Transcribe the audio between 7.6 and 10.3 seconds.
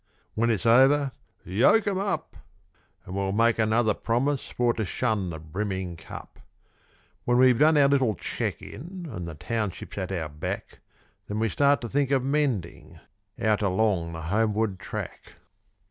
our little cheque in, and the township's at our